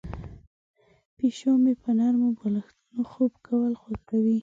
پیشو 1.17 1.53
مې 1.63 1.73
په 1.81 1.89
نرمو 1.97 2.29
بالښتونو 2.39 3.01
خوب 3.11 3.31
کول 3.47 3.73
خوښوي. 3.81 4.37